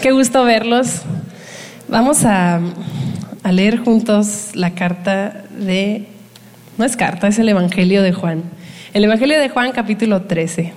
[0.00, 1.00] Qué gusto verlos.
[1.88, 2.60] Vamos a,
[3.50, 6.06] leer juntos la carta de...
[6.78, 8.44] No es carta, es el Evangelio de Juan.
[8.94, 10.72] El Evangelio de Juan capítulo 13.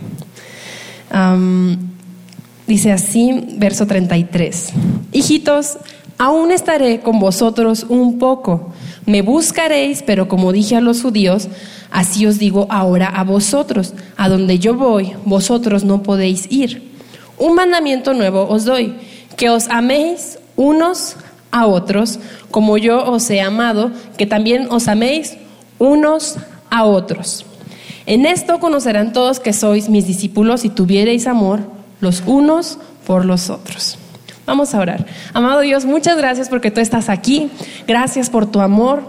[2.65, 4.73] dice así, verso 33.
[5.11, 5.77] Hijitos,
[6.17, 8.73] aún estaré con vosotros un poco.
[9.05, 11.49] Me buscaréis, pero como dije a los judíos,
[11.91, 13.93] así os digo ahora a vosotros.
[14.17, 16.92] A donde yo voy, vosotros no podéis ir.
[17.43, 18.95] Un mandamiento nuevo os doy,
[19.35, 21.17] que os améis unos
[21.51, 22.17] a otros,
[22.49, 25.35] como yo os he amado, que también os améis
[25.77, 26.37] unos
[26.69, 27.45] a otros.
[28.05, 31.59] En esto conocerán todos que sois mis discípulos si tuviereis amor
[31.99, 33.97] los unos por los otros.
[34.45, 35.05] Vamos a orar.
[35.33, 37.51] Amado Dios, muchas gracias porque tú estás aquí.
[37.85, 39.03] Gracias por tu amor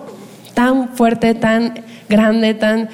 [0.55, 2.89] tan fuerte, tan grande, tan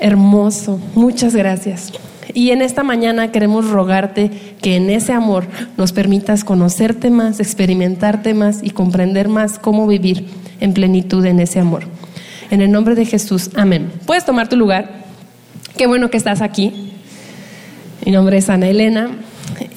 [0.00, 0.78] hermoso.
[0.94, 1.94] Muchas gracias.
[2.34, 4.30] Y en esta mañana queremos rogarte
[4.60, 10.26] que en ese amor nos permitas conocerte más, experimentarte más y comprender más cómo vivir
[10.60, 11.84] en plenitud en ese amor.
[12.50, 13.90] En el nombre de Jesús, amén.
[14.06, 15.04] Puedes tomar tu lugar.
[15.76, 16.92] Qué bueno que estás aquí.
[18.04, 19.10] Mi nombre es Ana Elena.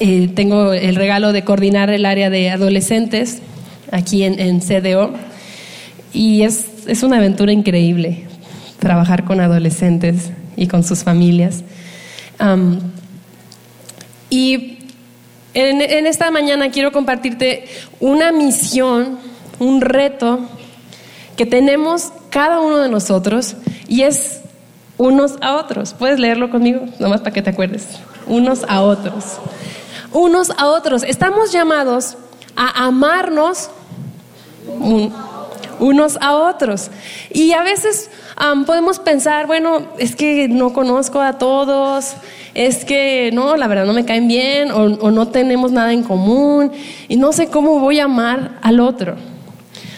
[0.00, 3.40] Eh, tengo el regalo de coordinar el área de adolescentes
[3.90, 5.14] aquí en, CDO.
[6.12, 8.24] Y es, es una aventura increíble
[8.78, 11.64] trabajar con adolescentes y con sus familias
[14.30, 14.78] y
[15.54, 17.66] en, esta mañana quiero compartirte
[18.00, 19.18] una misión,
[19.58, 20.40] un reto
[21.36, 23.54] que tenemos cada uno de nosotros
[23.88, 24.40] y es
[24.98, 25.94] unos a otros.
[25.94, 26.86] ¿Puedes leerlo conmigo?
[26.98, 27.86] Nomás para que te acuerdes.
[28.26, 29.38] Unos a otros.
[30.12, 31.02] Unos a otros.
[31.02, 32.16] Estamos llamados
[32.56, 33.70] a amarnos
[35.78, 36.90] unos a otros.
[37.30, 38.10] Y a veces
[38.66, 42.14] podemos pensar, bueno, es que no conozco a todos,
[42.54, 46.72] es que no, la verdad no me caen bien o, no tenemos nada en común
[47.08, 49.16] y no sé cómo voy a amar al otro.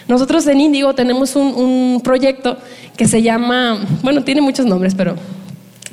[0.08, 2.56] Nosotros en Índigo tenemos un, proyecto
[2.96, 5.16] que se llama, bueno, tiene muchos nombres, pero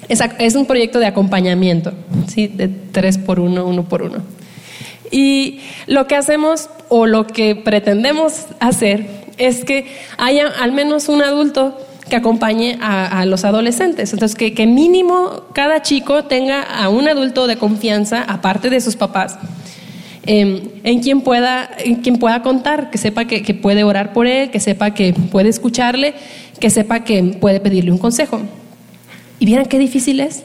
[0.07, 1.93] es, es un proyecto de acompañamiento,
[2.27, 2.47] ¿sí?
[2.47, 4.19] de tres por uno, uno por uno.
[5.11, 9.87] Y lo que hacemos o lo que pretendemos hacer es que
[10.17, 11.77] haya al menos un adulto
[12.09, 14.13] que acompañe a, los adolescentes.
[14.13, 19.37] Entonces, que, mínimo cada chico tenga a un adulto de confianza, aparte de sus papás,
[20.25, 24.27] em, en, quien pueda, en quien pueda contar, que sepa que, que, puede orar por
[24.27, 26.13] él, que sepa que puede escucharle,
[26.59, 28.41] que sepa que puede pedirle un consejo.
[29.39, 30.43] ¿Y vieran qué difícil es?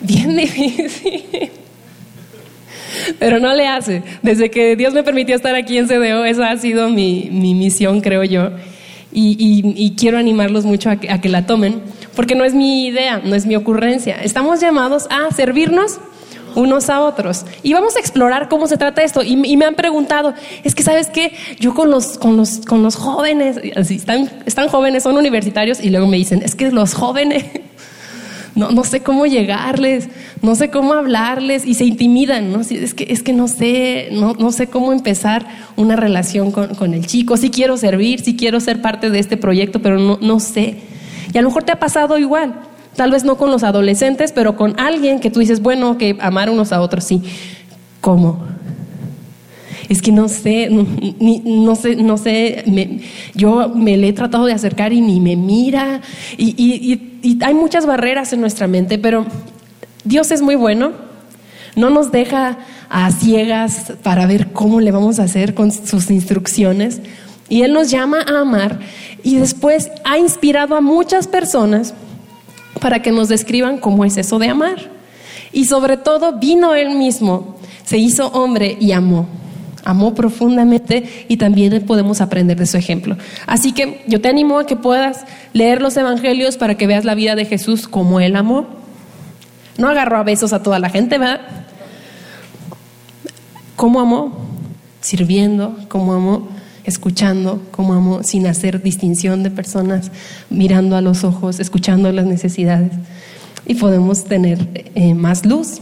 [0.00, 1.50] Bien difícil.
[3.18, 4.02] Pero no le hace.
[4.22, 8.00] Desde que Dios me permitió estar aquí en CDO, esa ha sido mi, mi misión,
[8.00, 8.50] creo yo
[9.12, 11.82] y, quiero animarlos mucho a que, la tomen,
[12.14, 14.16] porque no es mi idea, no es mi ocurrencia.
[14.22, 15.98] Estamos llamados a servirnos
[16.54, 17.44] unos a otros.
[17.62, 19.22] Y vamos a explorar cómo se trata esto.
[19.22, 20.34] Y, me han preguntado,
[20.64, 24.68] es que sabes qué, yo con los, con los, con los jóvenes, así, están, están
[24.68, 27.44] jóvenes, son universitarios, y luego me dicen, es que los jóvenes
[28.54, 30.08] no, no sé cómo llegarles,
[30.42, 32.60] no sé cómo hablarles y se intimidan, ¿no?
[32.60, 35.46] Es que, es que no sé, no, no sé cómo empezar
[35.76, 39.36] una relación con, con, el chico, sí quiero servir, sí quiero ser parte de este
[39.36, 40.78] proyecto, pero no, no sé.
[41.32, 42.54] Y a lo mejor te ha pasado igual,
[42.96, 46.50] tal vez no con los adolescentes, pero con alguien que tú dices, bueno, que amar
[46.50, 47.22] unos a otros, sí.
[48.00, 48.44] ¿Cómo?
[49.88, 50.70] Es que no sé,
[51.76, 53.00] sé, no sé,
[53.34, 56.00] yo me le he tratado de acercar y ni me mira,
[56.36, 57.06] y,
[57.42, 59.26] hay muchas barreras en nuestra mente, pero
[60.04, 60.92] Dios es muy bueno,
[61.76, 62.58] no nos deja
[62.88, 67.00] a ciegas para ver cómo le vamos a hacer con sus instrucciones,
[67.48, 68.80] y Él nos llama a amar,
[69.22, 71.94] y después ha inspirado a muchas personas
[72.80, 74.78] para que nos describan cómo es eso de amar.
[75.52, 79.26] Y sobre todo vino Él mismo, se hizo hombre y amó
[79.84, 83.16] amó profundamente y también podemos aprender de su ejemplo.
[83.46, 87.14] Así que yo te animo a que puedas leer los evangelios para que veas la
[87.14, 88.66] vida de Jesús como él amó.
[89.78, 91.40] No agarró a besos a toda la gente, ¿verdad?
[93.76, 94.46] ¿Cómo amó?
[95.00, 96.48] Sirviendo, ¿cómo amó?
[96.84, 98.22] Escuchando, ¿cómo amó?
[98.22, 100.10] Sin hacer distinción de personas,
[100.50, 102.92] mirando a los ojos, escuchando las necesidades.
[103.66, 105.80] Y podemos tener eh, más luz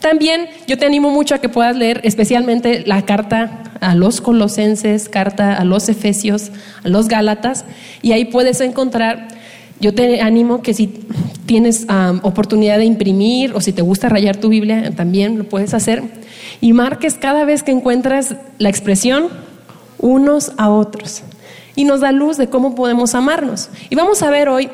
[0.00, 5.08] también yo te animo mucho a que puedas leer especialmente la carta a los colosenses,
[5.08, 6.50] carta a los efesios,
[6.84, 7.64] a los gálatas,
[8.02, 9.28] y ahí puedes encontrar,
[9.80, 10.88] yo te animo que si
[11.46, 11.86] tienes
[12.22, 16.02] oportunidad de imprimir o si te gusta rayar tu Biblia, también lo puedes hacer,
[16.60, 19.28] y marques cada vez que encuentras la expresión
[19.98, 21.22] unos a otros.
[21.74, 23.68] Y nos da luz de cómo podemos amarnos.
[23.88, 24.68] Y vamos a ver hoy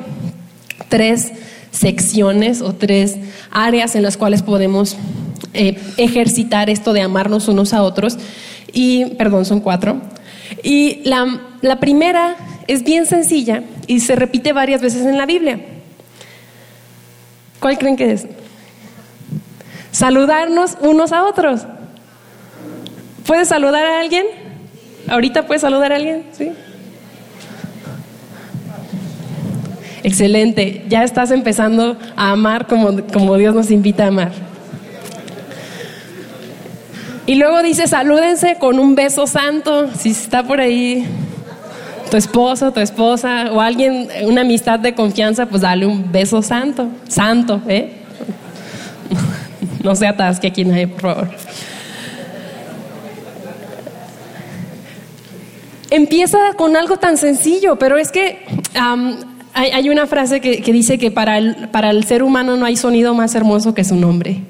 [0.88, 1.32] tres
[1.74, 3.16] secciones o tres
[3.50, 4.96] áreas en las cuales podemos
[5.52, 8.16] eh, ejercitar esto de amarnos unos a otros.
[8.72, 10.00] Y, perdón, son cuatro.
[10.62, 12.36] Y la, la primera
[12.66, 15.60] es bien sencilla y se repite varias veces en la Biblia.
[17.60, 18.26] ¿Cuál creen que es?
[19.90, 21.62] Saludarnos unos a otros.
[23.26, 24.26] ¿Puedes saludar a alguien?
[25.08, 26.24] ¿Ahorita puedes saludar a alguien?
[26.32, 26.50] ¿Sí?
[30.04, 34.32] Excelente, ya estás empezando a amar como, como Dios nos invita a amar.
[37.24, 41.06] Y luego dice, salúdense con un beso santo, si está por ahí
[42.10, 46.88] tu esposo, tu esposa o alguien, una amistad de confianza, pues dale un beso santo,
[47.08, 47.94] santo, ¿eh?
[49.82, 51.30] No se atasque aquí nadie, por favor.
[55.88, 58.44] Empieza con algo tan sencillo, pero es que
[59.54, 63.14] hay, una frase que, dice que para el, para el ser humano no hay sonido
[63.14, 64.40] más hermoso que su nombre.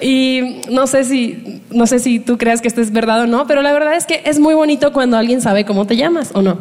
[0.00, 3.46] Y no sé si, no sé si tú creas que esto es verdad o no,
[3.46, 6.40] pero la verdad es que es muy bonito cuando alguien sabe cómo te llamas o
[6.40, 6.58] no.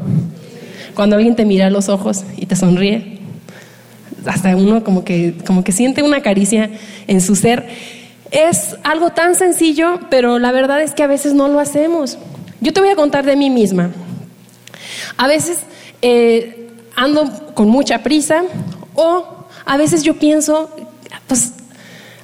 [0.96, 3.20] Cuando alguien te mira a los ojos y te sonríe.
[4.26, 6.70] Hasta uno como que, como que siente una caricia
[7.08, 7.68] en su ser.
[8.32, 12.18] Es algo tan sencillo, pero la verdad es que a veces no lo hacemos.
[12.60, 13.92] Yo te voy a contar de mí misma.
[15.16, 15.60] A veces
[16.02, 16.67] eh,
[16.98, 18.44] ando con mucha prisa
[18.96, 20.70] o a veces yo pienso,
[21.28, 21.54] pues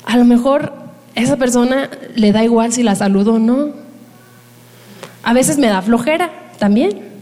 [0.04, 0.74] a lo mejor
[1.16, 3.72] esa persona le da igual si la saludo o no.
[5.22, 7.14] A veces me da flojera también.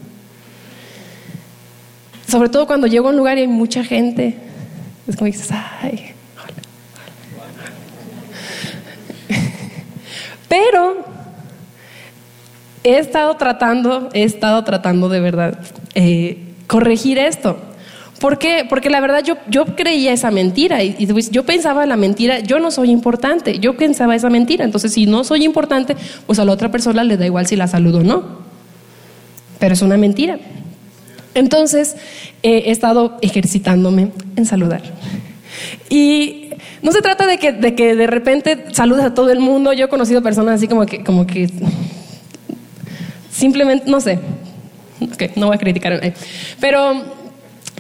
[2.28, 4.38] Sobre todo cuando llego a un lugar y hay mucha gente.
[5.06, 6.14] Es como dices, ay,
[10.48, 11.06] Pero
[12.84, 15.60] he estado tratando, he estado tratando de verdad
[15.94, 17.58] eh, corregir esto.
[18.22, 18.66] ¿Por qué?
[18.70, 22.72] Porque la verdad yo, yo creía esa mentira y, yo pensaba la mentira, yo no
[22.72, 26.72] soy importante, yo pensaba esa mentira, entonces si no soy importante, pues a la otra
[26.72, 28.24] persona le da igual si la saludo o no.
[29.60, 30.40] Pero es una mentira.
[31.34, 31.98] Entonces
[32.42, 34.82] eh, he estado ejercitándome en saludar.
[35.90, 36.52] Y
[36.82, 39.74] no se trata de que, de que de repente saludes a todo el mundo.
[39.74, 41.50] Yo he conocido personas así como que, como que
[43.30, 44.20] simplemente, no sé,
[45.36, 46.00] no voy a criticar,
[46.60, 47.22] pero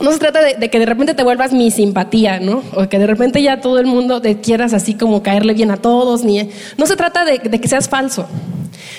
[0.02, 2.64] no se trata de, que de repente te vuelvas mi simpatía, ¿no?
[2.76, 5.78] O que de repente ya todo el mundo te quieras así como caerle bien a
[5.78, 8.28] todos, ni no se trata de, que seas falso.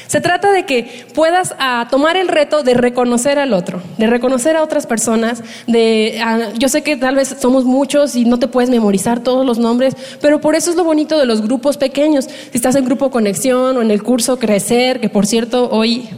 [0.07, 4.57] Se trata de que puedas ah, tomar el reto de reconocer al otro, de reconocer
[4.57, 8.47] a otras personas, de ah, yo sé que tal vez somos muchos y no te
[8.47, 12.27] puedes memorizar todos los nombres, pero por eso es lo bonito de los grupos pequeños.
[12.27, 16.09] Si estás en grupo conexión o en el curso crecer, que por cierto hoy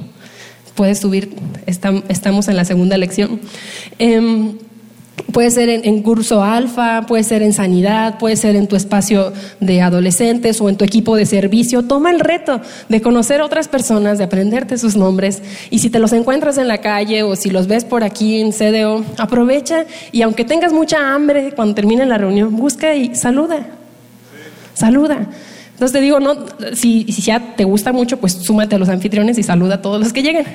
[0.74, 1.34] puedes subir,
[1.66, 3.40] estamos en la segunda lección.
[3.98, 4.58] Em,
[5.32, 9.80] puede ser en, curso alfa, puede ser en sanidad, puede ser en tu espacio de
[9.80, 11.82] adolescentes o en tu equipo de servicio.
[11.84, 15.42] Toma el reto de conocer otras personas, de aprenderte sus nombres.
[15.70, 18.52] Y si te los encuentras en la calle o si los ves por aquí en
[18.52, 23.66] CDO, aprovecha y aunque tengas mucha hambre cuando termine la reunión, busca y saluda.
[24.74, 25.28] Saluda.
[25.74, 26.36] Entonces te digo, no,
[26.74, 30.00] si, si ya te gusta mucho, pues súmate a los anfitriones y saluda a todos
[30.00, 30.46] los que lleguen.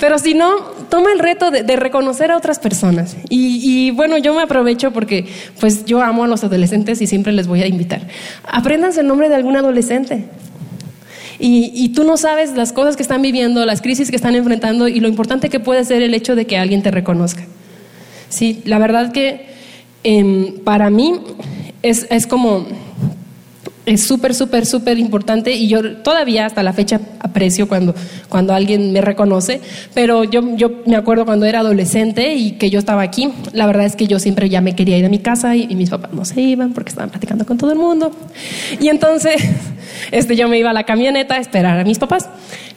[0.00, 0.58] Pero si no,
[0.88, 3.16] toma el reto de, reconocer a otras personas.
[3.28, 5.26] Y, bueno, yo me aprovecho porque
[5.60, 8.06] pues yo amo a los adolescentes y siempre les voy a invitar.
[8.44, 10.24] Apréndanse el nombre de algún adolescente.
[11.38, 15.00] Y, tú no sabes las cosas que están viviendo, las crisis que están enfrentando y
[15.00, 17.44] lo importante que puede ser el hecho de que alguien te reconozca.
[18.28, 19.46] Sí, la verdad que
[20.02, 21.20] em, para mí
[21.82, 22.66] es, es como
[23.86, 27.94] es súper, súper, súper importante y yo todavía hasta la fecha aprecio cuando,
[28.28, 29.60] cuando alguien me reconoce,
[29.92, 33.84] pero yo, yo me acuerdo cuando era adolescente y que yo estaba aquí, la verdad
[33.84, 36.24] es que yo siempre ya me quería ir a mi casa y, mis papás no
[36.24, 38.12] se iban porque estaban platicando con todo el mundo.
[38.80, 39.42] Y entonces
[40.12, 42.28] este, yo me iba a la camioneta a esperar a mis papás.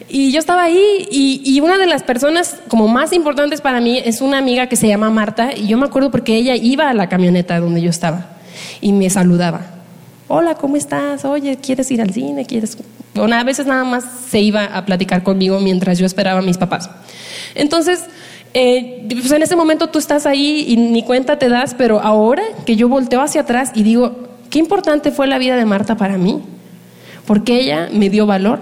[0.09, 4.01] Y yo estaba ahí y, y, una de las personas como más importantes para mí
[4.03, 6.93] es una amiga que se llama Marta y yo me acuerdo porque ella iba a
[6.93, 8.29] la camioneta donde yo estaba
[8.81, 9.76] y me saludaba
[10.27, 11.25] hola, ¿cómo estás?
[11.25, 12.45] Oye, ¿quieres ir al cine?
[12.45, 12.77] ¿Quieres...?
[13.15, 16.57] Bueno, a veces nada más se iba a platicar conmigo mientras yo esperaba a mis
[16.57, 16.89] papás.
[17.55, 18.03] Entonces,
[18.53, 22.43] eh, pues en ese momento tú estás ahí y ni cuenta te das, pero ahora
[22.65, 26.17] que yo volteo hacia atrás y digo, qué importante fue la vida de Marta para
[26.17, 26.41] mí,
[27.25, 28.59] porque ella me dio valor.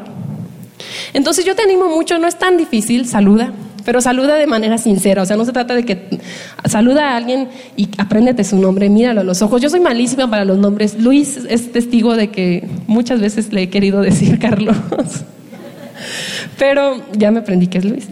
[1.13, 3.51] Entonces yo te animo mucho, no es tan difícil, saluda,
[3.85, 6.19] pero saluda de manera sincera, o sea, no se trata de que
[6.65, 9.61] saluda a alguien y apréndete su nombre, míralo a los ojos.
[9.61, 10.99] Yo soy malísima para los nombres.
[10.99, 14.75] Luis es testigo de que muchas veces le he querido decir Carlos,
[16.57, 18.07] pero ya me aprendí que es Luis.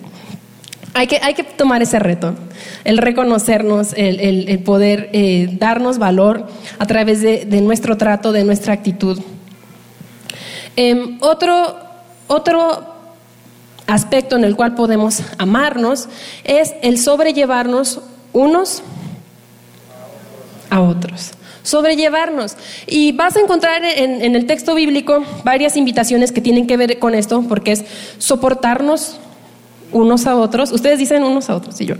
[0.94, 2.36] Hay que, hay que tomar ese reto,
[2.84, 6.46] el reconocernos, el, poder eh, darnos valor
[6.78, 9.20] a través de, nuestro trato, de nuestra actitud.
[10.76, 11.76] Em, otro,
[12.28, 12.93] otro
[13.88, 16.08] aspecto en el cual podemos amarnos
[16.44, 18.84] es el sobrellevarnos unos
[20.70, 21.32] a otros.
[21.62, 22.58] Sobrellevarnos.
[22.88, 27.16] Y vas a encontrar en, el texto bíblico varias invitaciones que tienen que ver con
[27.16, 27.86] esto, porque es
[28.18, 29.18] soportarnos
[29.92, 30.72] unos a otros.
[30.72, 31.96] Ustedes dicen unos a otros, y yo.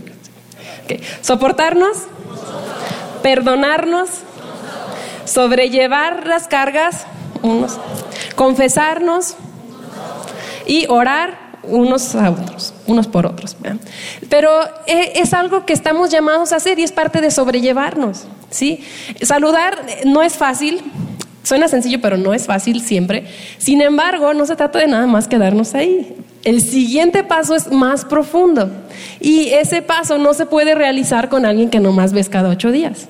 [1.22, 1.96] Soportarnos,
[3.22, 4.10] perdonarnos,
[5.24, 7.06] sobrellevar las cargas,
[7.42, 7.78] unos,
[8.34, 9.36] confesarnos
[10.66, 13.56] y orar unos a otros, unos por otros.
[14.28, 14.50] Pero
[14.86, 18.26] eh, es algo que estamos llamados a hacer y es parte de sobrellevarnos.
[18.50, 18.84] ¿sí?
[19.22, 20.82] Saludar no es fácil,
[21.42, 23.26] suena sencillo, pero no es fácil siempre.
[23.58, 26.16] Sin embargo, no se trata de nada más quedarnos ahí.
[26.44, 28.70] El siguiente paso es más profundo
[29.18, 33.08] y ese paso no se puede realizar con alguien que nomás ves cada ocho días.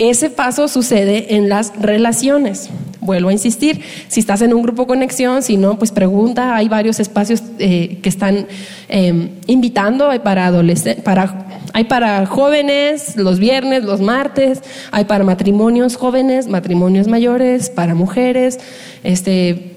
[0.00, 2.70] Ese paso sucede en las relaciones.
[3.02, 7.00] Vuelvo a insistir, si estás en un grupo conexión, si no, pues pregunta, hay varios
[7.00, 8.46] espacios eh, que están
[8.88, 15.22] em, invitando, hay para adolescentes, para, hay para jóvenes los viernes, los martes, hay para
[15.22, 18.58] matrimonios jóvenes, matrimonios mayores, para mujeres,
[19.04, 19.76] este,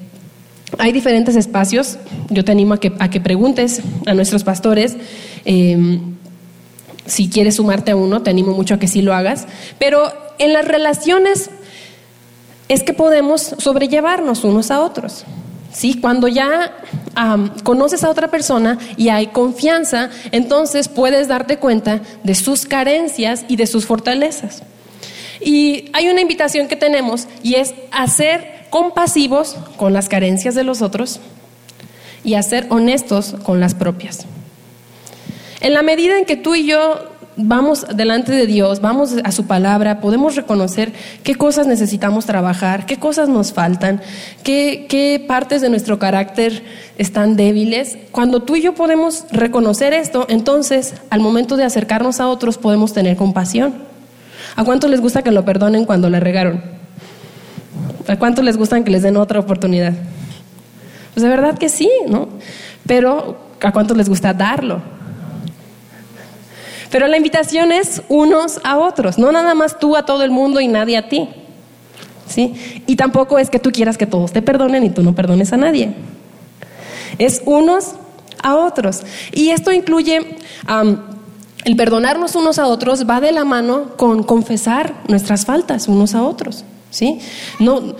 [0.77, 1.97] hay diferentes espacios.
[2.29, 4.95] Yo te animo a que, a que preguntes a nuestros pastores.
[5.43, 6.13] Em,
[7.05, 9.45] si quieres sumarte a uno, te animo mucho a que sí lo hagas.
[9.79, 11.49] Pero en las relaciones
[12.69, 15.25] es que podemos sobrellevarnos unos a otros.
[15.71, 15.99] ¿Sí?
[15.99, 16.71] Cuando ya
[17.63, 23.55] conoces a otra persona y hay confianza, entonces puedes darte cuenta de sus carencias y
[23.55, 24.61] de sus fortalezas.
[25.41, 30.63] Y hay una invitación que tenemos y es a ser compasivos con las carencias de
[30.63, 31.19] los otros
[32.23, 34.27] y a ser honestos con las propias.
[35.63, 36.99] En la medida en que tú y yo
[37.37, 40.91] vamos delante de Dios, vamos a su palabra, podemos reconocer
[41.23, 44.01] qué cosas necesitamos trabajar, qué cosas nos faltan,
[44.43, 46.63] qué, partes de nuestro carácter
[46.97, 47.97] están débiles.
[48.11, 52.91] Cuando tú y yo podemos reconocer esto, entonces al momento de acercarnos a otros podemos
[52.91, 53.73] tener compasión.
[54.57, 56.61] ¿A cuánto les gusta que lo perdonen cuando la regaron?
[58.09, 59.93] ¿A cuánto les gusta que les den otra oportunidad?
[61.13, 62.27] Pues de verdad que sí, ¿no?
[62.85, 64.81] Pero ¿a cuánto les gusta darlo?
[66.93, 70.59] Pero la invitación es unos a otros, no nada más tú a todo el mundo
[70.59, 71.27] y nadie a ti.
[72.27, 72.53] ¿Sí?
[72.85, 75.57] Y tampoco es que tú quieras que todos te perdonen y tú no perdones a
[75.57, 75.95] nadie.
[77.17, 77.95] Es unos
[78.43, 79.01] a otros.
[79.31, 80.37] Y esto incluye
[81.65, 86.21] el perdonarnos unos a otros, va de la mano con confesar nuestras faltas unos a
[86.21, 86.63] otros.
[86.91, 87.17] ¿Sí?
[87.57, 87.95] No,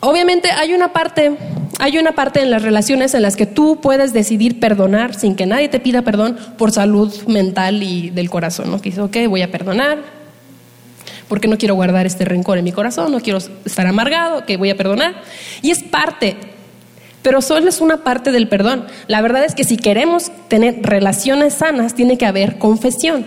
[0.00, 1.36] obviamente hay una parte
[1.78, 5.44] hay una parte en las relaciones en las que tú puedes decidir perdonar sin que
[5.44, 8.78] nadie te pida perdón por salud mental y del corazón, ¿no?
[8.78, 9.98] Que dices, ok, voy a perdonar,
[11.28, 14.70] porque no quiero guardar este rencor en mi corazón, no quiero estar amargado, que voy
[14.70, 15.14] a perdonar.
[15.60, 16.36] Y es parte,
[17.22, 18.86] pero solo es una parte del perdón.
[19.06, 23.26] La verdad es que si queremos tener relaciones sanas, tiene que haber confesión.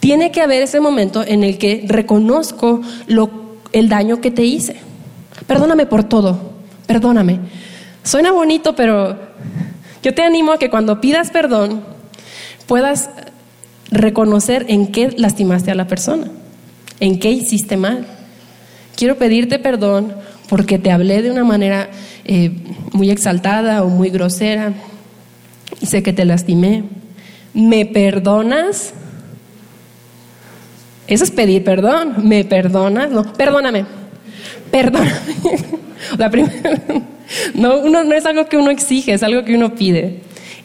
[0.00, 2.82] Tiene que haber ese momento en el que reconozco
[3.72, 4.76] el daño que te hice.
[5.46, 6.54] Perdóname por todo
[6.86, 7.40] perdóname.
[8.02, 9.16] Suena bonito, pero
[10.02, 11.82] yo te animo a que cuando pidas perdón
[12.66, 13.10] puedas
[13.90, 16.28] reconocer en qué lastimaste a la persona,
[17.00, 18.06] en qué hiciste mal.
[18.96, 20.14] Quiero pedirte perdón
[20.48, 21.88] porque te hablé de una manera
[22.24, 22.52] eh,
[22.92, 24.72] muy exaltada o muy grosera
[25.80, 26.84] y sé que te lastimé.
[27.54, 28.92] ¿Me perdonas?
[31.06, 32.28] Eso es pedir perdón.
[32.28, 33.10] ¿Me perdonas?
[33.10, 34.03] No, perdóname.
[34.74, 35.12] Perdóname.
[36.18, 36.28] La
[37.54, 40.18] no, uno, no es algo que uno exige, es algo que uno pide.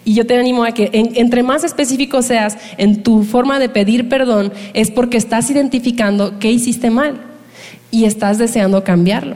[0.04, 4.10] Y yo te animo a que entre más específico seas en tu forma de pedir
[4.10, 7.22] perdón, es porque estás identificando qué hiciste mal
[7.92, 9.36] y estás deseando cambiarlo.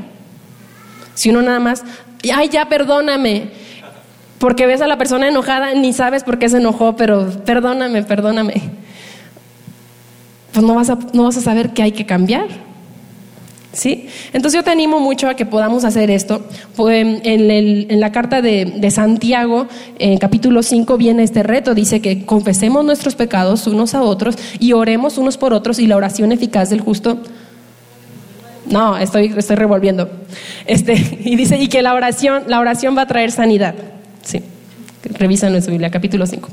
[1.14, 1.84] Si uno nada más,
[2.34, 3.50] ay, ya perdóname,
[4.40, 8.56] porque ves a la persona enojada, ni sabes por qué se enojó, pero perdóname, perdóname,
[10.52, 12.73] pues no vas a, no vas a saber qué hay que cambiar.
[13.74, 14.08] ¿Sí?
[14.34, 16.46] Entonces yo te animo mucho a que podamos hacer esto.
[16.78, 21.74] En, la carta de, Santiago, en capítulo 5, viene este reto.
[21.74, 25.98] Dice que confesemos nuestros pecados unos a otros y oremos unos por otros y la
[25.98, 27.18] oración eficaz del justo.
[28.68, 30.10] No, estoy, estoy revolviendo.
[30.68, 33.74] Este, y dice, y que la oración, la oración va a traer sanidad.
[34.22, 34.44] Sí.
[35.04, 36.48] Revisa nuestra Biblia, capítulo 5.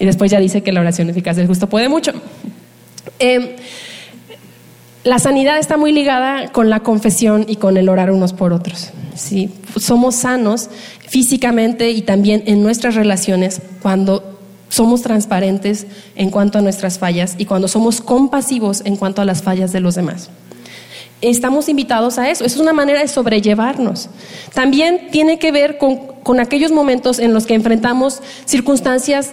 [0.00, 2.12] Y después ya dice que la oración eficaz del justo puede mucho.
[3.20, 3.56] Eh,
[5.02, 8.90] la sanidad está muy ligada con la confesión y con el orar unos por otros.
[9.14, 9.50] ¿sí?
[9.76, 10.68] Somos sanos
[11.08, 14.38] físicamente y también en nuestras relaciones cuando
[14.68, 19.42] somos transparentes en cuanto a nuestras fallas y cuando somos compasivos en cuanto a las
[19.42, 20.30] fallas de los demás.
[21.22, 22.44] estamos invitados a eso.
[22.44, 24.08] Eso es una manera de sobrellevarnos.
[24.54, 29.32] También tiene que ver con, con aquellos momentos en los que enfrentamos circunstancias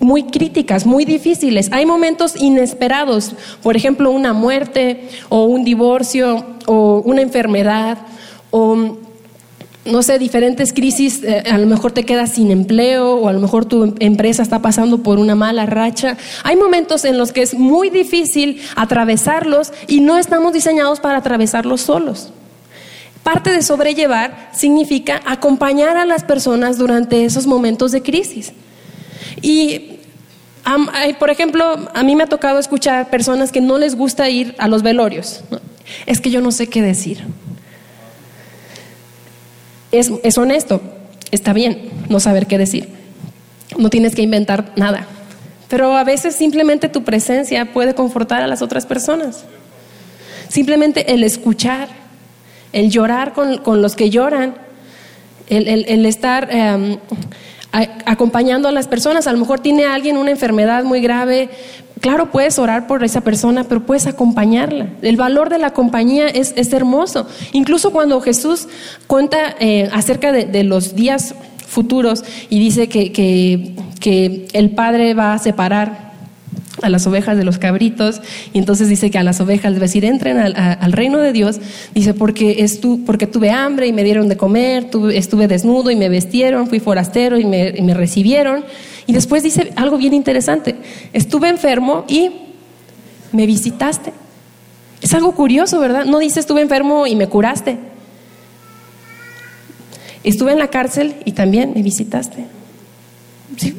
[0.00, 1.68] muy críticas, muy difíciles.
[1.72, 7.98] Hay momentos inesperados, por ejemplo, una muerte o un divorcio o una enfermedad
[8.50, 8.98] o
[9.84, 13.40] no sé, diferentes crisis, eh, a lo mejor te quedas sin empleo o a lo
[13.40, 16.16] mejor tu empresa está pasando por una mala racha.
[16.44, 21.80] Hay momentos en los que es muy difícil atravesarlos y no estamos diseñados para atravesarlos
[21.80, 22.32] solos.
[23.24, 28.52] Parte de sobrellevar significa acompañar a las personas durante esos momentos de crisis.
[29.40, 29.98] Y,
[31.18, 34.68] por ejemplo, a mí me ha tocado escuchar personas que no les gusta ir a
[34.68, 35.42] los velorios.
[36.06, 37.24] Es que yo no sé qué decir.
[39.90, 40.80] Es, honesto,
[41.30, 42.88] está bien no saber qué decir.
[43.76, 45.06] No tienes que inventar nada.
[45.68, 49.44] Pero a veces simplemente tu presencia puede confortar a las otras personas.
[50.48, 51.88] Simplemente el escuchar,
[52.72, 54.54] el llorar con, los que lloran,
[55.48, 56.48] el, estar
[57.72, 59.26] acompañando a las personas.
[59.26, 61.48] A lo mejor tiene alguien una enfermedad muy grave.
[62.00, 64.88] Claro, puedes orar por esa persona, pero puedes acompañarla.
[65.02, 67.26] El valor de la compañía es, hermoso.
[67.52, 68.68] Incluso cuando Jesús
[69.06, 71.34] cuenta eh, acerca de, los días
[71.66, 76.11] futuros y dice que, que el Padre va a separar
[76.82, 78.20] a las ovejas de los cabritos,
[78.52, 81.60] y entonces dice que a las ovejas, decir, entren al, reino de Dios,
[81.94, 86.08] dice, porque, es porque tuve hambre y me dieron de comer, estuve desnudo y me
[86.08, 88.64] vestieron, fui forastero y me, y me recibieron,
[89.06, 90.76] y después dice algo bien interesante,
[91.12, 92.30] estuve enfermo y
[93.32, 94.12] me visitaste.
[95.00, 96.04] Es algo curioso, ¿verdad?
[96.04, 97.76] No dice estuve enfermo y me curaste.
[100.22, 102.46] Estuve en la cárcel y también me visitaste.
[103.56, 103.74] ¿Sí?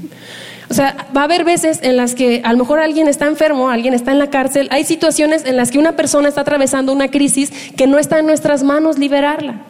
[0.69, 3.69] O sea, va a haber veces en las que a lo mejor alguien está enfermo,
[3.69, 7.09] alguien está en la cárcel, hay situaciones en las que una persona está atravesando una
[7.09, 9.61] crisis que no está en nuestras manos liberarla.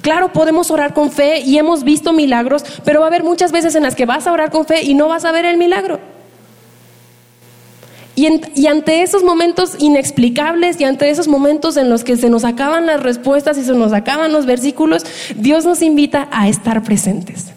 [0.00, 3.74] Claro, podemos orar con fe y hemos visto milagros, pero va a haber muchas veces
[3.74, 6.00] en las que vas a orar con fe y no vas a ver el milagro.
[8.14, 12.44] Y, y, ante esos momentos inexplicables y ante esos momentos en los que se nos
[12.44, 17.52] acaban las respuestas y se nos acaban los versículos, Dios nos invita a estar presentes.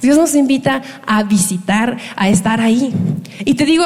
[0.00, 2.92] Dios nos invita a visitar, a estar ahí.
[3.44, 3.84] Y te digo,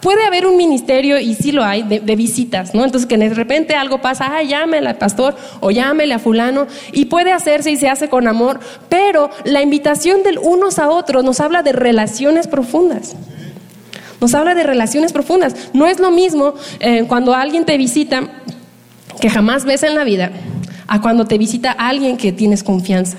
[0.00, 2.84] puede haber un ministerio, y sí lo hay, de, visitas, ¿no?
[2.84, 7.06] Entonces que de repente algo pasa, ah, llámele al pastor o llámele a fulano, y
[7.06, 11.40] puede hacerse y se hace con amor, pero la invitación del unos a otros nos
[11.40, 13.14] habla de relaciones profundas.
[14.20, 15.54] Nos habla de relaciones profundas.
[15.72, 18.28] No es lo mismo eh, cuando alguien te visita
[19.18, 20.30] que jamás ves en la vida,
[20.86, 23.16] a cuando te visita alguien que tienes confianza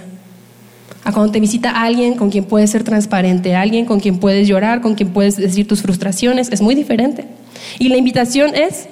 [1.03, 4.81] a cuando te visita alguien con quien puedes ser transparente, alguien con quien puedes llorar,
[4.81, 7.25] con quien puedes decir tus frustraciones, es muy diferente.
[7.79, 8.87] Y la invitación es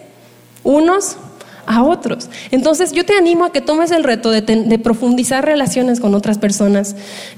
[0.64, 1.18] unos
[1.66, 2.30] a otros.
[2.50, 6.96] Entonces yo te animo a que tomes el reto de, profundizar relaciones con otras personas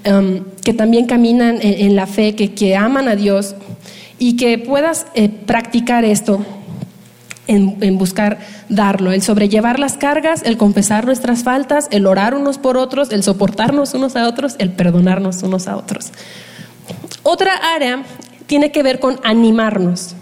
[0.10, 3.56] um, que también caminan en, la fe, que, aman a Dios
[4.20, 6.46] y que puedas eh, practicar esto
[7.52, 12.78] en, buscar darlo, el sobrellevar las cargas, el confesar nuestras faltas, el orar unos por
[12.78, 16.12] otros, el soportarnos unos a otros, el perdonarnos unos a otros.
[17.24, 18.04] Otra área
[18.48, 20.16] tiene que ver con animarnos.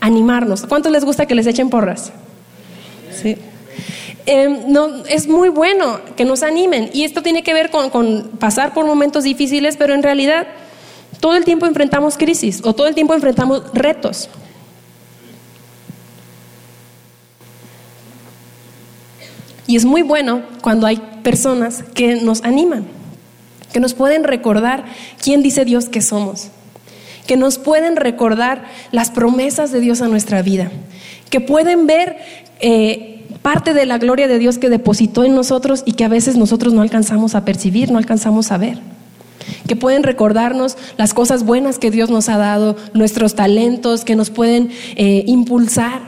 [0.00, 0.64] Animarnos.
[0.66, 2.12] ¿Cuánto les gusta que les echen porras?
[3.20, 3.36] Sí.
[4.26, 8.74] Em, no, es muy bueno que nos animen y esto tiene que ver con pasar
[8.74, 10.46] por momentos difíciles, pero en realidad
[11.18, 14.28] todo el tiempo enfrentamos crisis o todo el tiempo enfrentamos retos.
[19.68, 22.86] Y es muy bueno cuando hay personas que nos animan,
[23.70, 24.86] que nos pueden recordar
[25.22, 26.48] quién dice Dios que somos,
[27.26, 30.72] que nos pueden recordar las promesas de Dios a nuestra vida,
[31.28, 32.16] que pueden ver
[32.60, 36.36] eh, parte de la gloria de Dios que depositó en nosotros y que a veces
[36.36, 38.78] nosotros no alcanzamos a percibir, no alcanzamos a ver
[39.66, 44.30] que pueden recordarnos las cosas buenas que Dios nos ha dado, nuestros talentos, que nos
[44.30, 46.00] pueden eh, impulsar.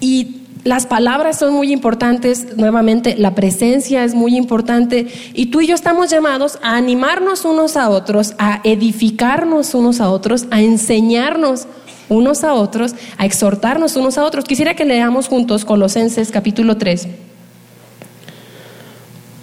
[0.00, 0.35] Y
[0.66, 5.76] las palabras son muy importantes, nuevamente la presencia es muy importante y tú y yo
[5.76, 11.68] estamos llamados a animarnos unos a otros, a edificarnos unos a otros, a enseñarnos
[12.08, 14.44] unos a otros, a exhortarnos unos a otros.
[14.44, 17.06] Quisiera que leamos juntos Colosenses capítulo 3,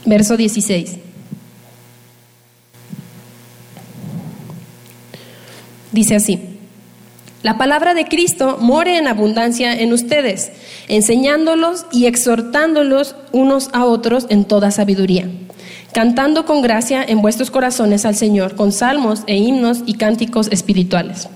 [0.06, 0.98] verso 16.
[5.94, 6.53] Dice así.
[7.44, 10.54] La palabra de Cristo more en abundancia en ustedes,
[10.88, 15.30] enseñándolos y exhortándolos unos a otros en toda sabiduría,
[15.92, 21.28] cantando con gracia en vuestros corazones al Señor con salmos e himnos y cánticos espirituales.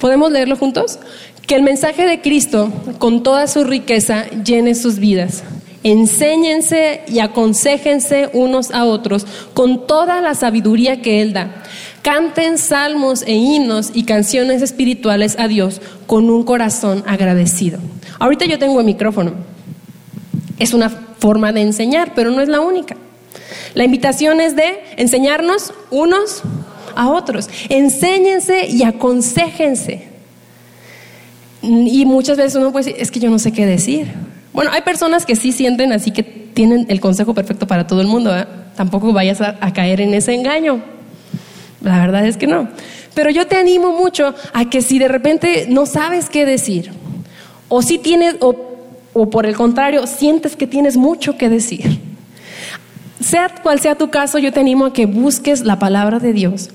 [0.00, 0.98] ¿Podemos leerlo juntos?
[1.46, 5.44] Que el mensaje de Cristo, con toda su riqueza, llene sus vidas.
[5.84, 11.62] Enséñense y aconsejense unos a otros con toda la sabiduría que Él da.
[12.08, 17.80] Canten salmos e himnos y canciones espirituales a Dios con un corazón agradecido.
[18.18, 19.32] Ahorita yo tengo el micrófono.
[20.58, 22.96] Es una forma de enseñar, pero no es la única.
[23.74, 26.44] La invitación es de enseñarnos unos
[26.96, 27.50] a otros.
[27.68, 30.08] Enséñense y aconsejense.
[31.60, 34.14] Y muchas veces uno puede decir, es que yo no sé qué decir.
[34.54, 38.06] Bueno, hay personas que sí sienten así que tienen el consejo perfecto para todo el
[38.06, 38.32] mundo.
[38.76, 40.96] Tampoco vayas a, caer en ese engaño.
[41.80, 42.68] La verdad es que no.
[43.14, 46.90] Pero yo te animo mucho a que si de repente no sabes qué decir,
[47.68, 48.54] o si tienes, o,
[49.12, 52.00] o por el contrario, sientes que tienes mucho que decir,
[53.20, 56.70] sea cual sea tu caso, yo te animo a que busques la palabra de Dios.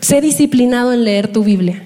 [0.00, 1.84] Sé disciplinado en leer tu Biblia.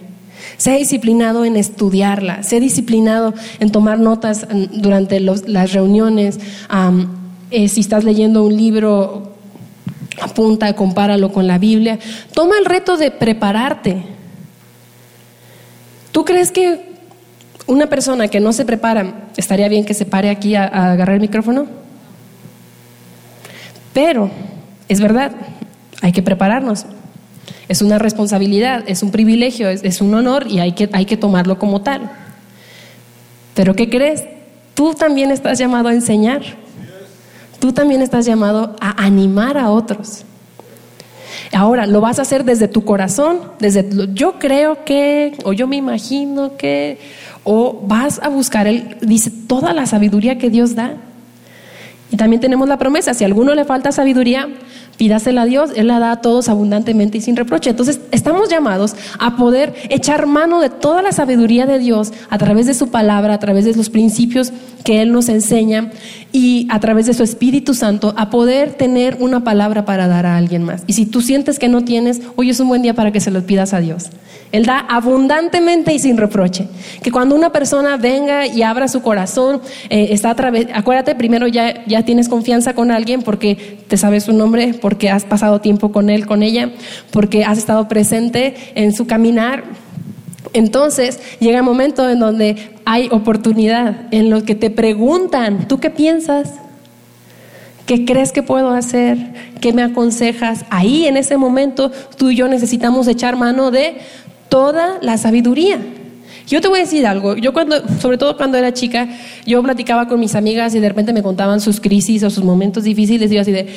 [0.56, 2.42] Sé disciplinado en estudiarla.
[2.42, 6.38] Sé disciplinado en tomar notas durante las reuniones.
[7.50, 9.35] Eh, si estás leyendo un libro,
[10.20, 11.98] apunta, compáralo con la Biblia.
[12.32, 14.02] Toma el reto de prepararte.
[16.12, 16.96] ¿Tú crees que
[17.66, 21.20] una persona que no se prepara, estaría bien que se pare aquí a agarrar el
[21.20, 21.66] micrófono?
[23.92, 24.30] Pero,
[24.88, 25.32] es verdad,
[26.02, 26.86] hay que prepararnos.
[27.68, 31.58] Es una responsabilidad, es un privilegio, es, un honor y hay que, hay que tomarlo
[31.58, 32.10] como tal.
[33.54, 34.24] Pero ¿qué crees?
[34.74, 36.42] Tú también estás llamado a enseñar.
[37.66, 40.24] Tú también estás llamado a animar a otros.
[41.52, 45.74] Ahora, lo vas a hacer desde tu corazón, desde yo creo que, o yo me
[45.74, 47.00] imagino que,
[47.42, 50.94] o vas a buscar, el, dice, toda la sabiduría que Dios da.
[52.10, 54.48] Y también tenemos la promesa, si a alguno le falta sabiduría,
[54.96, 57.70] pídasela a Dios, Él la da a todos abundantemente y sin reproche.
[57.70, 62.66] Entonces, estamos llamados a poder echar mano de toda la sabiduría de Dios a través
[62.66, 64.52] de su palabra, a través de los principios
[64.84, 65.90] que Él nos enseña
[66.30, 70.36] y a través de su Espíritu Santo a poder tener una palabra para dar a
[70.36, 70.84] alguien más.
[70.86, 73.32] Y si tú sientes que no tienes, hoy es un buen día para que se
[73.32, 74.10] lo pidas a Dios.
[74.52, 76.68] Él da abundantemente y sin reproche.
[77.02, 81.48] Que cuando una persona venga y abra su corazón, eh, está a través, acuérdate, primero
[81.48, 85.92] ya, ya tienes confianza con alguien porque te sabes su nombre, porque has pasado tiempo
[85.92, 86.70] con él, con ella,
[87.10, 89.64] porque has estado presente en su caminar.
[90.52, 95.90] Entonces llega un momento en donde hay oportunidad, en lo que te preguntan, ¿tú qué
[95.90, 96.54] piensas?
[97.86, 99.16] ¿Qué crees que puedo hacer?
[99.60, 100.64] ¿Qué me aconsejas?
[100.70, 103.98] Ahí en ese momento tú y yo necesitamos echar mano de
[104.48, 105.78] toda la sabiduría.
[106.46, 109.08] Yo te voy a decir algo, yo cuando, sobre todo cuando era chica,
[109.44, 112.84] yo platicaba con mis amigas y de repente me contaban sus crisis o sus momentos
[112.84, 113.68] difíciles y yo así de,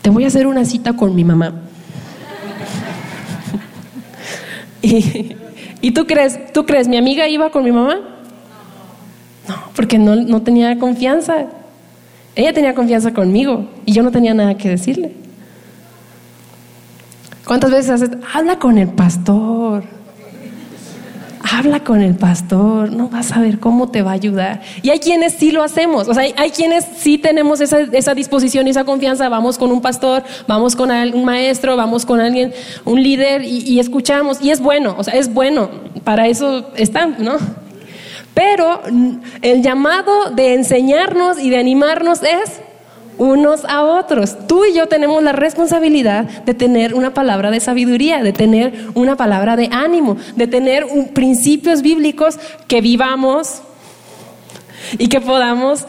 [0.00, 1.60] te voy a hacer una cita con mi mamá.
[4.82, 5.36] y,
[5.82, 7.96] y, tú crees, tú crees, mi amiga iba con mi mamá?
[9.46, 11.48] No, porque no, no tenía confianza.
[12.34, 15.12] Ella tenía confianza conmigo y yo no tenía nada que decirle.
[17.44, 18.10] ¿Cuántas veces haces?
[18.32, 19.84] Habla con el pastor.
[21.56, 24.60] Habla con el pastor, no vas a ver cómo te va a ayudar.
[24.82, 28.66] Y hay quienes sí lo hacemos, o sea, hay, quienes sí tenemos esa, esa, disposición
[28.66, 29.28] y esa confianza.
[29.28, 32.52] Vamos con un pastor, vamos con un maestro, vamos con alguien,
[32.84, 34.42] un líder y, y escuchamos.
[34.42, 35.70] Y es bueno, o sea, es bueno,
[36.02, 37.36] para eso están, ¿no?
[38.34, 38.82] Pero
[39.40, 42.63] el llamado de enseñarnos y de animarnos es
[43.18, 44.36] unos a otros.
[44.46, 49.16] Tú y yo tenemos la responsabilidad de tener una palabra de sabiduría, de tener una
[49.16, 53.62] palabra de ánimo, de tener principios bíblicos que vivamos
[54.98, 55.86] y que podamos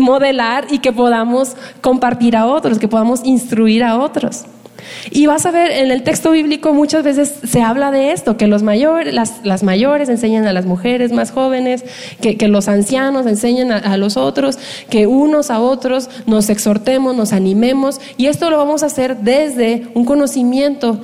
[0.00, 4.44] modelar y que podamos compartir a otros, que podamos instruir a otros.
[5.10, 8.46] Y vas a ver, en el texto bíblico muchas veces se habla de esto, que
[8.46, 11.84] los mayores, las, mayores enseñan a las mujeres más jóvenes,
[12.20, 18.00] que, los ancianos enseñan a, los otros, que unos a otros nos exhortemos, nos animemos,
[18.16, 21.00] y esto lo vamos a hacer desde un conocimiento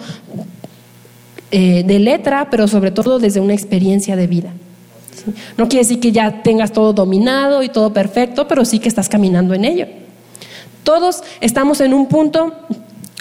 [1.51, 4.53] eh, de letra, pero sobre todo desde una experiencia de vida.
[5.57, 9.09] No quiere decir que ya tengas todo dominado y todo perfecto, pero sí que estás
[9.09, 9.87] caminando en ello.
[10.83, 12.53] Todos estamos en un punto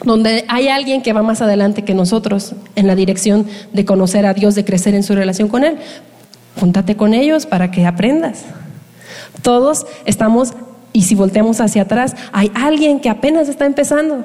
[0.04, 4.34] donde hay alguien que va más adelante que nosotros en la dirección de conocer a
[4.34, 5.78] Dios, de crecer en su relación con Él.
[6.60, 8.44] Júntate con ellos para que aprendas.
[9.42, 10.54] Todos estamos,
[10.94, 14.24] y si volteamos hacia atrás, hay alguien que apenas está empezando.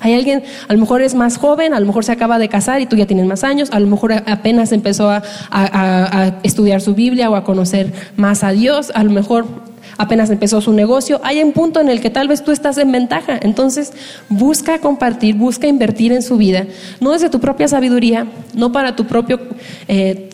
[0.00, 2.80] Hay alguien, a lo mejor es más joven, a lo mejor se acaba de casar
[2.80, 6.94] y tú ya tienes más años, a lo mejor apenas empezó a, a estudiar su
[6.94, 9.67] Biblia o a conocer más a Dios, a lo mejor
[9.98, 12.90] apenas empezó su negocio, hay un punto en el que tal vez tú estás en
[12.90, 13.38] ventaja.
[13.42, 13.92] Entonces,
[14.28, 16.66] busca compartir, busca invertir en su vida,
[17.00, 19.40] no desde tu propia sabiduría, no para tu propio
[19.88, 20.30] eh,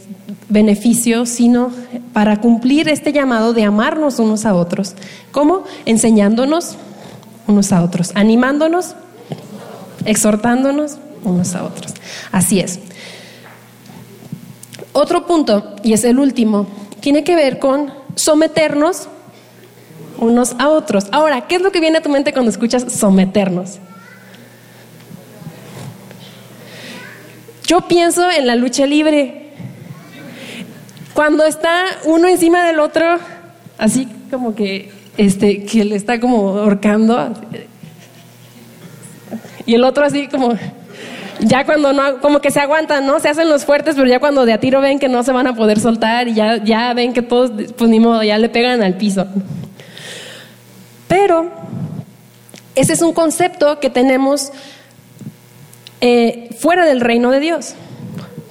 [0.51, 1.73] beneficio, sino
[2.13, 4.95] para cumplir este llamado de amarnos unos a otros.
[5.33, 5.65] ¿Cómo?
[5.87, 6.77] Enseñándonos
[7.47, 8.95] unos a otros, animándonos,
[10.05, 11.95] exhortándonos unos a otros.
[12.31, 12.81] Así es.
[14.93, 16.67] Otro punto, y es el último,
[17.01, 19.09] tiene que ver con someternos
[20.19, 21.07] unos a otros.
[21.13, 23.79] Ahora, ¿qué es lo que viene a tu mente cuando escuchas someternos?
[27.67, 29.53] Yo pienso en la lucha libre.
[31.15, 33.19] Cuando está uno encima del otro,
[33.79, 37.33] así como que, este, que le está como ahorcando,
[39.67, 40.55] y el otro así como,
[41.41, 43.19] ya cuando no, como que se aguantan, ¿no?
[43.21, 45.47] Se hacen los fuertes, pero ya cuando de a tiro ven que no se van
[45.47, 48.83] a poder soltar y ya, ya ven que todos, pues ni modo, ya le pegan
[48.83, 49.27] al piso.
[51.09, 51.51] Pero
[52.75, 54.53] ese es un concepto que tenemos
[56.01, 57.75] eh, fuera del reino de Dios.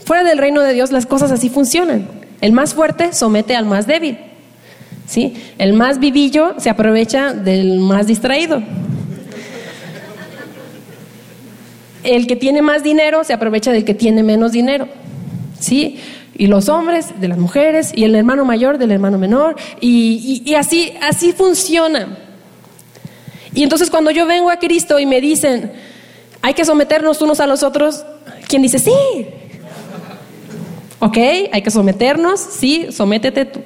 [0.06, 2.08] Fuera del reino de Dios las cosas así funcionan.
[2.42, 4.18] El más fuerte somete al más débil.
[5.08, 5.36] ¿sí?
[5.58, 8.62] El más vivillo se aprovecha del más distraído.
[12.04, 14.88] El que tiene más dinero se aprovecha del que tiene menos dinero.
[15.60, 16.00] ¿Sí?
[16.36, 20.94] Y los hombres de las mujeres, y el hermano mayor del hermano menor, y, así,
[21.02, 22.18] así funciona.
[23.56, 25.72] Y entonces cuando yo vengo a Cristo y me dicen,
[26.42, 28.06] hay que someternos unos a los otros,
[28.48, 28.92] ¿quién dice sí?
[31.00, 31.18] ¿Ok?
[31.52, 33.62] Hay que someternos, sí, sométete tú.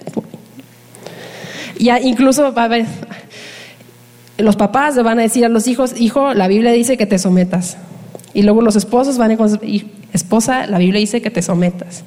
[1.80, 2.86] Ya incluso a ver,
[4.38, 7.20] los papás le van a decir a los hijos, hijo, la Biblia dice que te
[7.20, 7.78] sometas.
[8.34, 12.04] Y luego los esposos van a decir, esposa, la Biblia dice que te sometas.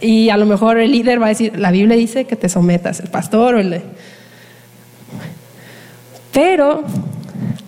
[0.00, 3.00] Y a lo mejor el líder va a decir, la Biblia dice que te sometas,
[3.00, 3.82] el pastor o el...
[6.32, 6.84] Pero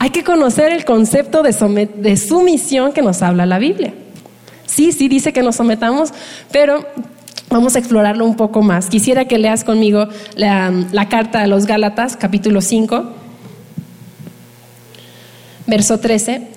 [0.03, 3.95] hay que conocer el concepto de, sumisión que nos habla la Biblia.
[4.67, 6.13] Sí, sí dice que nos sometamos,
[6.51, 6.85] pero
[7.51, 8.87] Vamos a explorarlo un poco más.
[8.87, 13.15] Quisiera que leas conmigo la, la, carta a los Gálatas, capítulo 5,
[15.67, 16.49] verso 13.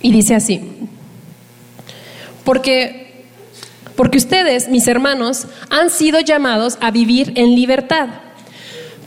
[0.00, 0.88] Y dice así,
[2.42, 3.03] porque,
[3.96, 8.08] porque ustedes, mis hermanos, han sido llamados a vivir en libertad,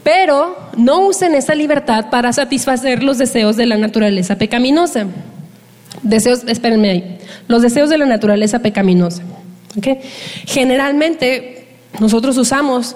[0.04, 5.08] pero no usen esa libertad para satisfacer los deseos de la naturaleza pecaminosa.
[6.04, 9.24] Deseos, espérenme ahí, los deseos de la naturaleza pecaminosa.
[10.46, 11.68] Generalmente
[12.00, 12.96] nosotros usamos,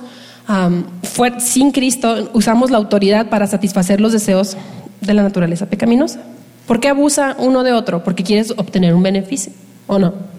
[1.39, 4.56] sin Cristo, usamos la autoridad para satisfacer los deseos
[5.01, 6.21] de la naturaleza pecaminosa.
[6.67, 8.04] ¿Por qué abusa uno de otro?
[8.04, 9.51] Porque quieres obtener un beneficio,
[9.88, 10.31] ¿o no?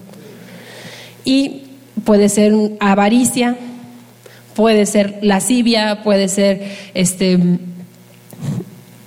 [1.23, 1.61] Y
[2.03, 3.55] puede ser avaricia,
[4.55, 6.61] puede ser lascivia, puede ser
[6.93, 7.39] este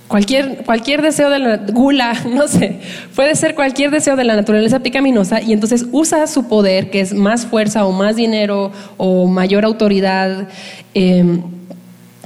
[0.07, 2.79] cualquier, cualquier deseo de la gula, no sé,
[3.15, 7.13] puede ser cualquier deseo de la naturaleza pecaminosa y entonces usa su poder, que es
[7.13, 10.47] más fuerza o más dinero o mayor autoridad.
[10.93, 11.39] Eh,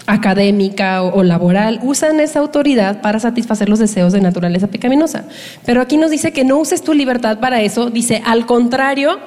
[0.08, 5.26] académica o, laboral, usan esa autoridad para satisfacer los deseos de naturaleza pecaminosa.
[5.66, 9.20] Pero aquí nos dice que no uses tu libertad para eso, dice al contrario,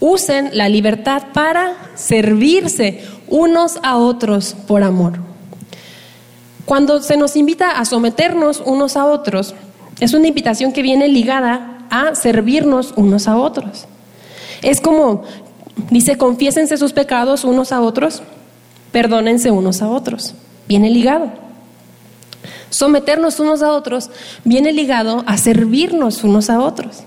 [0.00, 5.14] usen la libertad para servirse unos a otros por amor.
[6.64, 9.54] Cuando se nos invita a someternos unos a otros,
[10.00, 13.86] es una invitación que viene ligada a servirnos unos a otros.
[14.62, 15.22] Es como,
[15.90, 18.22] dice, confiésense sus pecados unos a otros
[18.96, 20.34] perdónense unos a otros.
[20.68, 21.30] Viene ligado.
[22.70, 24.08] Someternos unos a otros
[24.42, 27.04] viene ligado a servirnos unos a otros.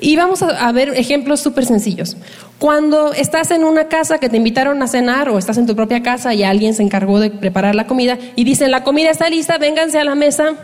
[0.00, 2.16] Y vamos a, ver ejemplos súper sencillos.
[2.58, 6.02] Cuando estás en una casa que te invitaron a cenar o estás en tu propia
[6.02, 9.58] casa y alguien se encargó de preparar la comida y dicen, la comida está lista,
[9.58, 10.54] vénganse a la mesa,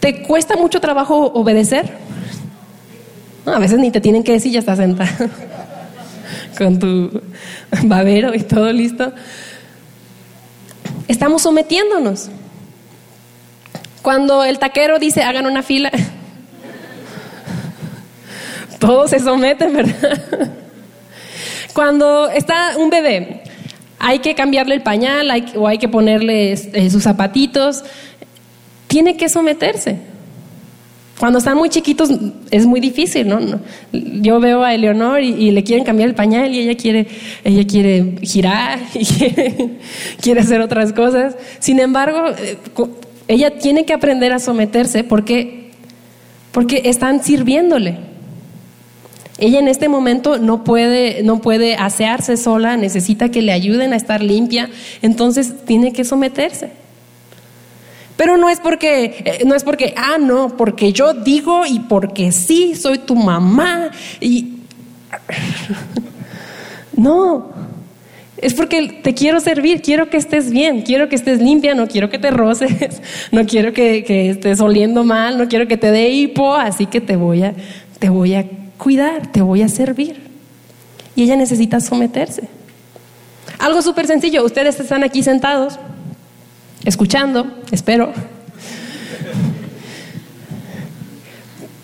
[0.00, 1.98] ¿te cuesta mucho trabajo obedecer?
[3.46, 5.10] a veces ni te tienen que decir, ya estás sentada
[6.58, 7.22] con tu
[7.84, 9.12] babero y todo listo.
[11.08, 12.30] Estamos sometiéndonos.
[14.02, 15.90] Cuando el taquero dice hagan una fila,
[18.80, 20.50] todos se someten, ¿verdad?
[21.72, 23.42] Cuando está un bebé,
[23.98, 27.84] hay que cambiarle el pañal o hay que ponerle este, sus zapatitos,
[28.88, 29.98] tiene que someterse.
[31.18, 32.08] Cuando están muy chiquitos
[32.50, 33.60] es muy difícil, ¿no?
[33.92, 37.06] Yo veo a Eleonor y, le quieren cambiar el pañal y ella quiere,
[37.44, 41.36] ella quiere girar y quiere, hacer otras cosas.
[41.58, 42.56] Sin embargo, eh,
[43.28, 45.72] ella tiene que aprender a someterse porque,
[46.52, 48.09] porque están sirviéndole.
[49.40, 53.96] Ella en este momento no puede, no puede asearse sola, necesita que le ayuden a
[53.96, 54.70] estar limpia,
[55.02, 56.70] entonces tiene que someterse.
[58.16, 62.32] Pero no es porque, eh, no es porque, ah, no, porque yo digo y porque
[62.32, 63.90] sí, soy tu mamá.
[64.20, 64.56] Y
[66.96, 67.50] no,
[68.36, 72.10] es porque te quiero servir, quiero que estés bien, quiero que estés limpia, no quiero
[72.10, 73.00] que te roces,
[73.32, 77.00] no quiero que, que estés oliendo mal, no quiero que te dé hipo, así que
[77.00, 77.54] te voy a,
[77.98, 78.44] te voy a
[78.80, 80.30] cuidar, te voy a servir.
[81.14, 82.48] Y ella necesita someterse.
[83.58, 85.78] Algo súper sencillo, ustedes están aquí sentados,
[86.84, 88.12] escuchando, espero.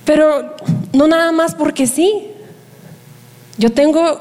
[0.04, 0.56] Pero
[0.92, 2.28] no nada más porque sí.
[3.58, 4.20] Yo tengo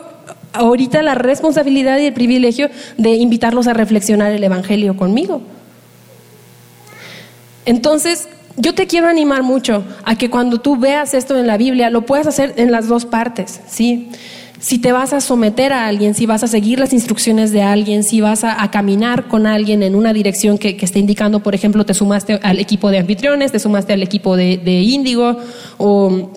[0.54, 5.42] ahorita la responsabilidad y el privilegio de invitarlos a reflexionar el Evangelio conmigo.
[7.66, 11.90] Entonces, yo te quiero animar mucho a que cuando tú veas esto en la Biblia,
[11.90, 14.10] lo puedas hacer en las dos partes, ¿sí?
[14.60, 18.04] Si te vas a someter a alguien, si vas a seguir las instrucciones de alguien,
[18.04, 21.94] si vas a, caminar con alguien en una dirección que, esté indicando, por ejemplo, te
[21.94, 25.38] sumaste al equipo de anfitriones, te sumaste al equipo de, de índigo
[25.78, 26.32] o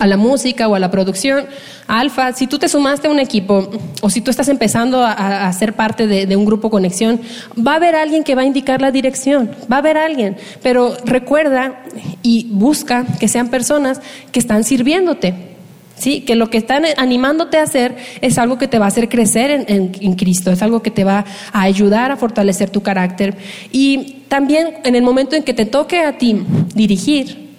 [0.00, 1.46] a la música o a la producción.
[1.86, 5.74] Alfa, si tú te sumaste a un equipo o si tú estás empezando a, ser
[5.74, 7.20] parte de, un grupo conexión,
[7.56, 10.96] va a haber alguien que va a indicar la dirección, va a haber alguien, pero
[11.04, 11.82] recuerda
[12.22, 14.00] y busca que sean personas
[14.32, 15.48] que están sirviéndote.
[15.96, 16.22] ¿Sí?
[16.22, 19.66] Que lo que están animándote a hacer es algo que te va a hacer crecer
[19.68, 23.36] en Cristo, es algo que te va a ayudar a fortalecer tu carácter.
[23.70, 26.42] Y también en el momento en que te toque a ti
[26.74, 27.49] dirigir,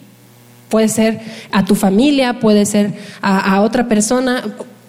[0.72, 4.42] Puede ser a tu familia, puede ser a, otra persona.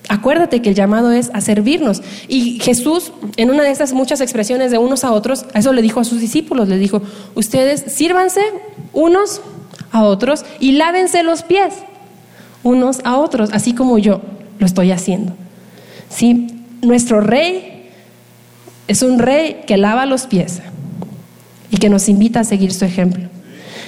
[0.07, 2.01] Acuérdate que el llamado es a servirnos.
[2.29, 5.99] Y Jesús, en una de esas muchas expresiones de unos a otros, eso le dijo
[5.99, 7.01] a sus discípulos, le dijo,
[7.35, 8.39] ustedes sírvanse
[8.93, 9.41] unos
[9.91, 11.73] a otros y lávense los pies
[12.63, 14.21] unos a otros, así como yo
[14.59, 15.33] lo estoy haciendo.
[16.07, 16.47] ¿Sí?
[16.81, 17.89] Nuestro rey
[18.87, 20.61] es un rey que lava los pies
[21.69, 23.32] y que nos invita a seguir su ejemplo.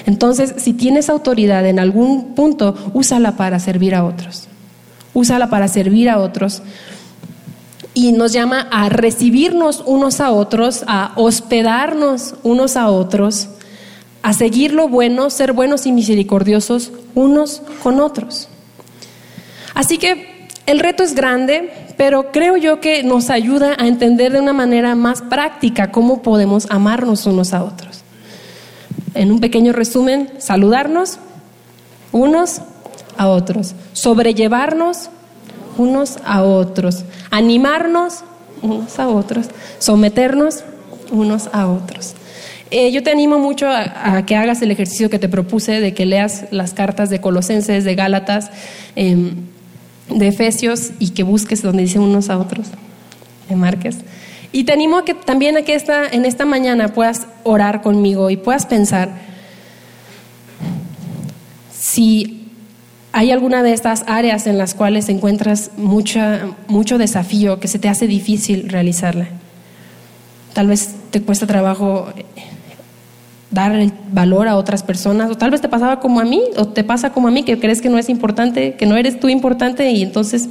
[0.05, 4.47] Entonces, si tienes autoridad en algún punto, úsala para servir a otros.
[5.13, 6.61] Úsala para servir a otros.
[7.93, 13.49] Y nos llama a recibirnos unos a otros, a hospedarnos unos a otros,
[14.21, 18.49] a seguir lo bueno, ser buenos y misericordiosos unos con otros.
[19.73, 24.41] Así que el reto es grande, pero creo yo que nos ayuda a entender de
[24.41, 28.04] una manera más práctica cómo podemos amarnos unos a otros
[29.15, 31.17] en un pequeño resumen, saludarnos
[32.11, 32.61] unos
[33.17, 35.09] a otros, sobrellevarnos
[35.77, 38.23] unos a otros, animarnos
[38.61, 39.47] unos a otros,
[39.79, 40.63] someternos
[41.11, 42.13] unos a otros.
[42.71, 46.05] Eh, yo te animo mucho a, que hagas el ejercicio que te propuse de que
[46.05, 48.49] leas las cartas de Colosenses, de Gálatas,
[48.95, 49.35] em,
[50.09, 52.67] de Efesios y que busques donde dicen unos a otros,
[53.49, 53.97] de marques.
[54.55, 58.29] Y te animo a que también a que esta, en esta mañana puedas orar conmigo
[58.29, 59.09] y puedas pensar
[61.77, 62.47] si
[63.11, 67.89] hay alguna de estas áreas en las cuales encuentras mucha, mucho desafío, que se te
[67.89, 69.27] hace difícil realizarla.
[70.53, 72.07] Tal vez te cuesta trabajo
[73.51, 76.65] dar el valor a otras personas, o tal vez te pasaba como a mí, o
[76.65, 79.27] te pasa como a mí, que crees que no es importante, que no eres tú
[79.27, 80.47] importante y entonces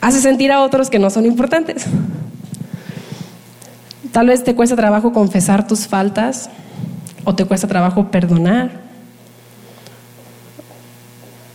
[0.00, 1.84] haces sentir a otros que no son importantes.
[4.12, 6.50] Tal vez te cuesta trabajo confesar tus faltas
[7.24, 8.88] o te cuesta trabajo perdonar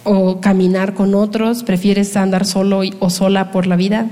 [0.04, 4.08] o caminar con otros, prefieres andar solo o sola por la vida.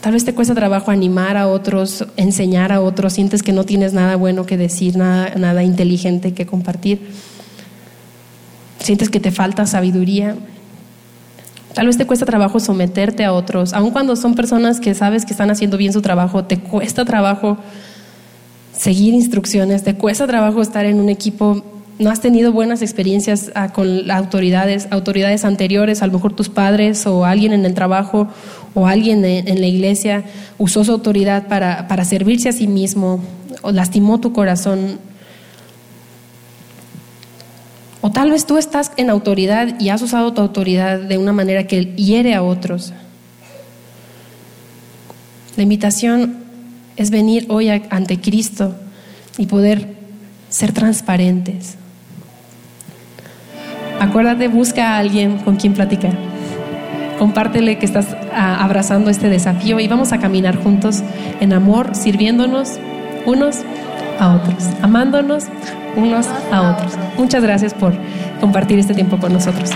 [0.00, 3.92] Tal vez te cuesta trabajo animar a otros, enseñar a otros, sientes que no tienes
[3.92, 7.10] nada bueno que decir, nada, nada inteligente que compartir.
[8.78, 10.36] Sientes que te falta sabiduría.
[11.76, 15.32] Tal vez te cuesta trabajo someterte a otros, aun cuando son personas que sabes que
[15.34, 17.58] están haciendo bien su trabajo, te cuesta trabajo
[18.72, 21.62] seguir instrucciones, te cuesta trabajo estar en un equipo,
[21.98, 27.06] no has tenido buenas experiencias ah, con autoridades, autoridades anteriores, a lo mejor tus padres
[27.06, 28.26] o alguien en el trabajo
[28.72, 30.24] o alguien en la iglesia
[30.56, 33.20] usó su autoridad para, para servirse a sí mismo
[33.60, 34.98] o lastimó tu corazón
[38.06, 41.66] o tal vez tú estás en autoridad y has usado tu autoridad de una manera
[41.66, 42.92] que hiere a otros.
[45.56, 46.36] La invitación
[46.94, 48.76] es venir hoy ante Cristo
[49.38, 49.96] y poder
[50.50, 51.78] ser transparentes.
[53.98, 56.16] Acuérdate, busca a alguien con quien platicar.
[57.18, 61.02] Compártele que estás ah, abrazando este desafío y vamos a caminar juntos
[61.40, 62.78] en amor, sirviéndonos
[63.26, 63.62] unos
[64.20, 65.46] a otros, amándonos
[65.96, 66.92] unos a otros.
[67.16, 67.94] Muchas gracias por
[68.40, 69.70] compartir este tiempo con nosotros.